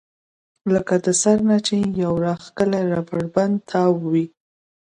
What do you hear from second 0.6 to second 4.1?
لکه د سر نه چې يو راښکلی ربر بېنډ تاو